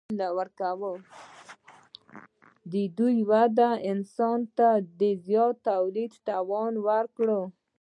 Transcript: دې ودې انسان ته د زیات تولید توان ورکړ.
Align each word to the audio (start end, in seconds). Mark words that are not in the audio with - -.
دې 2.71 3.09
ودې 3.29 3.69
انسان 3.91 4.39
ته 4.57 4.69
د 4.99 5.01
زیات 5.25 5.55
تولید 5.69 6.11
توان 6.27 6.73
ورکړ. 6.87 7.27